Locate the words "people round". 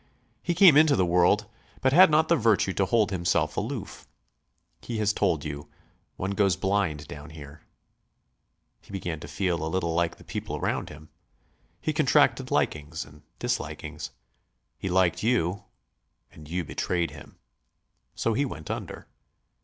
10.23-10.89